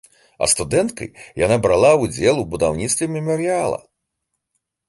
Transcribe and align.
А 0.43 0.47
студэнткай 0.53 1.09
яна 1.45 1.57
брала 1.67 1.91
ўдзел 2.05 2.35
у 2.45 2.49
будаўніцтве 2.55 3.09
мемарыяла. 3.19 3.79